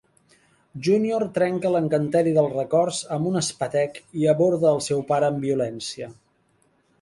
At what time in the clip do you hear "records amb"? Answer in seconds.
2.55-3.29